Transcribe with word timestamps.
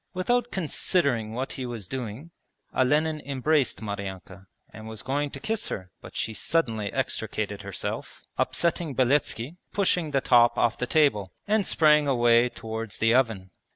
Without 0.15 0.49
considering 0.51 1.33
what 1.33 1.51
he 1.51 1.65
was 1.67 1.87
doing 1.87 2.31
Olenin 2.73 3.21
embraced 3.23 3.83
Maryanka 3.83 4.47
and 4.73 4.87
was 4.87 5.03
going 5.03 5.29
to 5.29 5.39
kiss 5.39 5.69
her, 5.69 5.91
but 6.01 6.15
she 6.15 6.33
suddenly 6.33 6.91
extricated 6.91 7.61
herself, 7.61 8.23
upsetting 8.35 8.95
Beletski 8.95 9.47
and 9.47 9.57
pushing 9.73 10.09
the 10.09 10.19
top 10.19 10.57
off 10.57 10.75
the 10.79 10.87
table, 10.87 11.31
and 11.47 11.67
sprang 11.67 12.07
away 12.07 12.49
towards 12.49 12.97
the 12.97 13.13
oven. 13.13 13.51